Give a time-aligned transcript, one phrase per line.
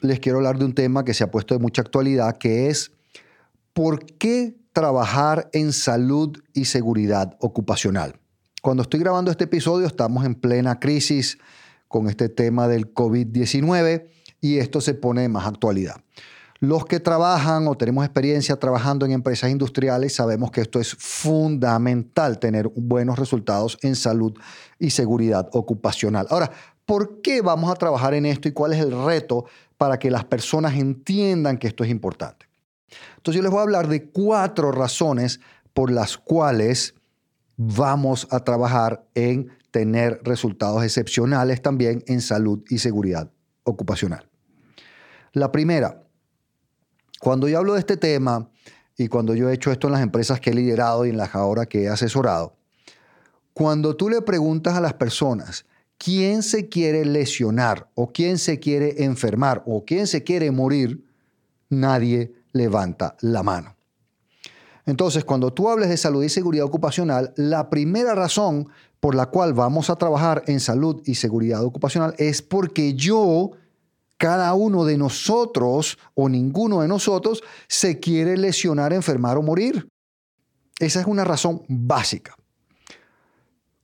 [0.00, 2.92] les quiero hablar de un tema que se ha puesto de mucha actualidad, que es
[3.72, 8.18] ¿por qué trabajar en salud y seguridad ocupacional?
[8.62, 11.38] Cuando estoy grabando este episodio estamos en plena crisis
[11.88, 14.06] con este tema del COVID-19
[14.40, 15.96] y esto se pone de más actualidad.
[16.58, 22.38] Los que trabajan o tenemos experiencia trabajando en empresas industriales sabemos que esto es fundamental,
[22.38, 24.32] tener buenos resultados en salud
[24.78, 26.26] y seguridad ocupacional.
[26.30, 26.50] Ahora,
[26.86, 29.44] ¿por qué vamos a trabajar en esto y cuál es el reto
[29.76, 32.46] para que las personas entiendan que esto es importante?
[33.16, 35.40] Entonces yo les voy a hablar de cuatro razones
[35.74, 36.94] por las cuales
[37.56, 43.30] vamos a trabajar en tener resultados excepcionales también en salud y seguridad
[43.64, 44.28] ocupacional.
[45.32, 46.02] La primera,
[47.20, 48.48] cuando yo hablo de este tema
[48.96, 51.34] y cuando yo he hecho esto en las empresas que he liderado y en las
[51.34, 52.56] ahora que he asesorado,
[53.52, 55.66] cuando tú le preguntas a las personas,
[55.98, 61.04] ¿quién se quiere lesionar o quién se quiere enfermar o quién se quiere morir?
[61.68, 63.76] Nadie levanta la mano.
[64.86, 68.68] Entonces, cuando tú hables de salud y seguridad ocupacional, la primera razón
[69.00, 73.50] por la cual vamos a trabajar en salud y seguridad ocupacional es porque yo,
[74.16, 79.88] cada uno de nosotros o ninguno de nosotros se quiere lesionar, enfermar o morir.
[80.78, 82.34] Esa es una razón básica.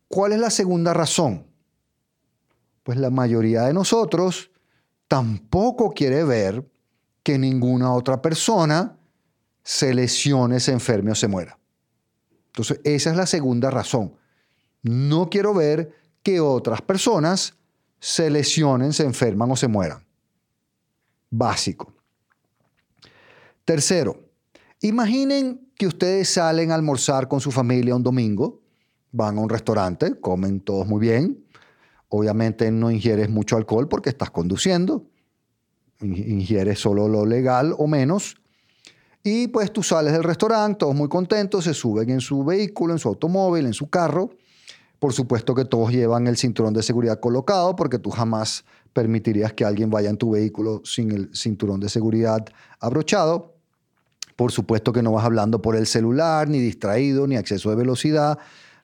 [0.09, 1.52] ¿Cuál es la segunda razón?
[2.83, 4.51] Pues la mayoría de nosotros
[5.09, 6.69] tampoco quiere ver
[7.23, 8.99] que ninguna otra persona
[9.63, 11.59] se lesione, se enferme o se muera.
[12.47, 14.15] Entonces, esa es la segunda razón.
[14.83, 17.55] No quiero ver que otras personas
[18.01, 20.05] se lesionen, se enferman o se mueran.
[21.31, 21.95] Básico.
[23.65, 24.29] Tercero,
[24.81, 28.61] imaginen que ustedes salen a almorzar con su familia un domingo,
[29.13, 31.45] van a un restaurante, comen todos muy bien,
[32.15, 35.07] obviamente no ingieres mucho alcohol porque estás conduciendo,
[36.03, 38.37] ingieres solo lo legal o menos,
[39.25, 42.99] y pues tú sales del restaurante, todos muy contentos, se suben en su vehículo, en
[42.99, 44.31] su automóvil, en su carro.
[44.99, 49.65] Por supuesto que todos llevan el cinturón de seguridad colocado porque tú jamás permitirías que
[49.65, 52.45] alguien vaya en tu vehículo sin el cinturón de seguridad
[52.79, 53.55] abrochado.
[54.37, 58.39] Por supuesto que no vas hablando por el celular, ni distraído, ni exceso de velocidad,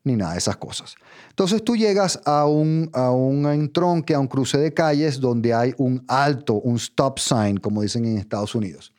[0.09, 0.97] ni nada de esas cosas.
[1.29, 5.75] Entonces tú llegas a un, a un entronque, a un cruce de calles donde hay
[5.79, 8.93] un alto, un stop sign, como dicen en Estados Unidos.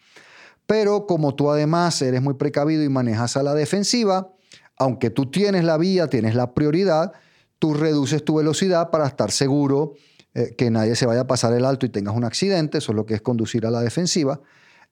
[0.65, 4.31] Pero como tú además eres muy precavido y manejas a la defensiva,
[4.77, 7.11] aunque tú tienes la vía, tienes la prioridad,
[7.59, 9.95] tú reduces tu velocidad para estar seguro
[10.33, 12.95] eh, que nadie se vaya a pasar el alto y tengas un accidente, eso es
[12.95, 14.39] lo que es conducir a la defensiva.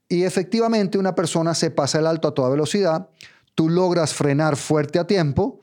[0.08, 3.08] Y efectivamente una persona se pasa el alto a toda velocidad,
[3.54, 5.60] tú logras frenar fuerte a tiempo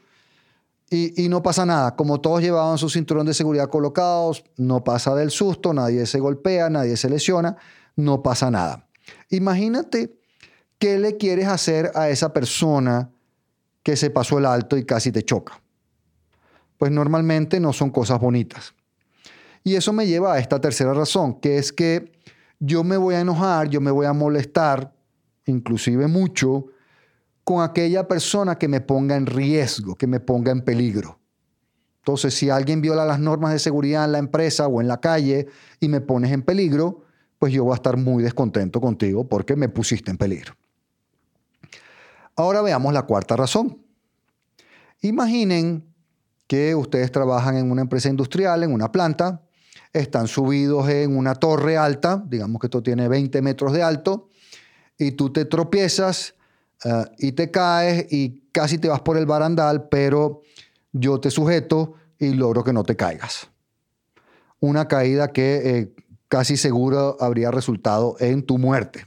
[0.95, 1.95] y, no pasa nada.
[1.95, 6.69] Como todos llevaban su cinturón de seguridad colocados, no pasa del susto, nadie se golpea,
[6.69, 7.57] nadie se lesiona,
[7.95, 8.87] no pasa nada.
[9.29, 10.17] Imagínate
[10.79, 13.11] qué le quieres hacer a esa persona
[13.83, 15.61] que se pasó el alto y casi te choca.
[16.77, 18.73] Pues normalmente no son cosas bonitas.
[19.63, 22.11] Y eso me lleva a esta tercera razón, que es que
[22.59, 24.93] yo me voy a enojar, yo me voy a molestar,
[25.45, 26.67] inclusive mucho,
[27.45, 31.19] con aquella persona que me ponga en riesgo, que me ponga en peligro.
[31.99, 35.47] Entonces, si alguien viola las normas de seguridad en la empresa o en la calle
[35.79, 37.03] y me pones en peligro,
[37.39, 40.55] pues yo voy a estar muy descontento contigo porque me pusiste en peligro.
[42.35, 43.79] Ahora veamos la cuarta razón.
[45.01, 45.85] Imaginen
[46.47, 49.43] que ustedes trabajan en una empresa industrial, en una planta,
[49.93, 54.29] están subidos en una torre alta, digamos que esto tiene 20 metros de alto,
[54.97, 56.34] y tú te tropiezas
[56.83, 60.41] eh, y te caes y casi te vas por el barandal, pero
[60.91, 63.49] yo te sujeto y logro que no te caigas.
[64.59, 65.95] Una caída que eh,
[66.27, 69.05] casi seguro habría resultado en tu muerte.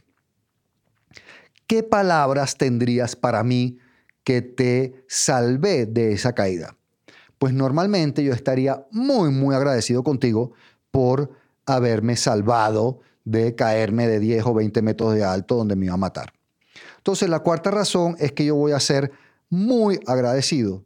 [1.67, 3.79] ¿Qué palabras tendrías para mí
[4.25, 6.77] que te salvé de esa caída?
[7.39, 10.53] Pues normalmente yo estaría muy, muy agradecido contigo
[10.91, 11.31] por
[11.67, 15.99] haberme salvado de caerme de 10 o 20 metros de alto donde me iba a
[15.99, 16.33] matar.
[17.09, 19.13] Entonces la cuarta razón es que yo voy a ser
[19.49, 20.85] muy agradecido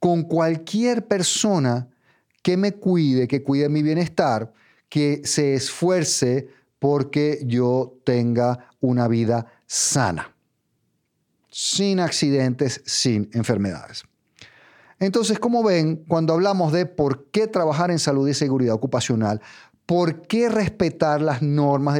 [0.00, 1.88] con cualquier persona
[2.42, 4.52] que me cuide, que cuide mi bienestar
[4.88, 6.48] que se esfuerce
[6.80, 10.34] porque yo tenga una vida sana,
[11.52, 14.02] sin accidentes, sin enfermedades.
[14.98, 19.40] Entonces, como ven, cuando hablamos de por qué trabajar en salud y seguridad ocupacional,
[19.90, 21.96] ¿Por qué respetar las normas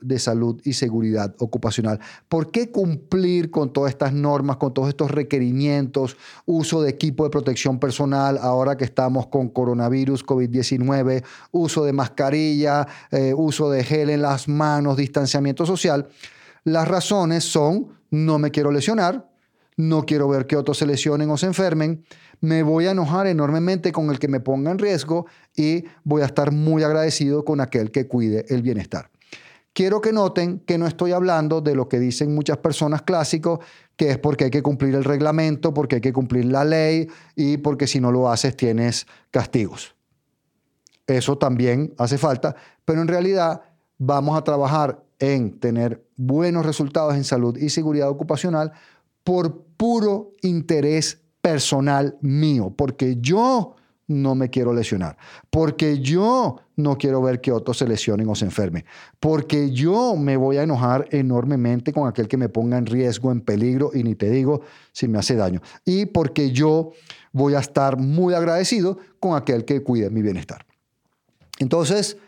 [0.00, 2.00] de, salud y seguridad ocupacional?
[2.26, 7.28] ¿Por qué cumplir con todas estas normas, con todos estos requerimientos, uso de equipo de
[7.28, 14.08] protección personal, ahora que estamos con coronavirus, COVID-19, uso de mascarilla, eh, uso de gel
[14.08, 16.08] en las manos, distanciamiento social?
[16.64, 19.33] Las razones son, no me quiero lesionar,
[19.76, 22.04] no quiero ver que otros se lesionen o se enfermen,
[22.40, 25.26] me voy a enojar enormemente con el que me ponga en riesgo
[25.56, 29.10] y voy a estar muy agradecido con aquel que cuide el bienestar.
[29.72, 33.58] Quiero que noten que no estoy hablando de lo que dicen muchas personas clásicos,
[33.96, 37.56] que es porque hay que cumplir el reglamento, porque hay que cumplir la ley y
[37.56, 39.96] porque si no lo haces tienes castigos.
[41.08, 42.54] Eso también hace falta,
[42.84, 43.62] pero en realidad
[43.98, 48.72] vamos a trabajar en tener buenos resultados en salud y seguridad ocupacional
[49.24, 53.76] por puro interés personal mío, porque yo
[54.06, 55.16] no me quiero lesionar,
[55.50, 58.84] porque yo no quiero ver que otros se lesionen o se enfermen,
[59.18, 63.40] porque yo me voy a enojar enormemente con aquel que me ponga en riesgo, en
[63.40, 64.60] peligro, y ni te digo
[64.92, 66.92] si me hace daño, y porque yo
[67.32, 70.66] voy a estar muy agradecido con aquel que cuide mi bienestar.
[71.58, 72.18] Entonces,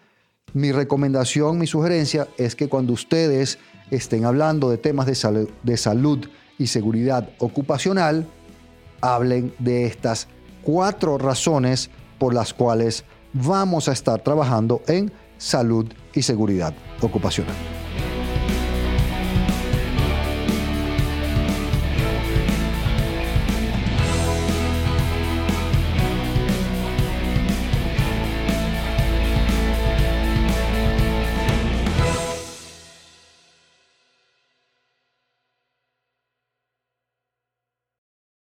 [0.53, 3.59] mi recomendación, mi sugerencia es que cuando ustedes
[3.91, 6.27] estén hablando de temas de salud, de salud
[6.59, 8.27] y seguridad ocupacional,
[9.01, 10.29] hablen de estas
[10.63, 17.55] cuatro razones por las cuales vamos a estar trabajando en salud y seguridad ocupacional.